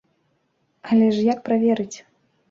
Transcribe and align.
Але 0.95 1.09
ж 1.17 1.25
як 1.27 1.43
праверыць? 1.49 1.97